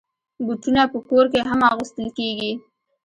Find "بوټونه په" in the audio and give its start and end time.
0.45-0.99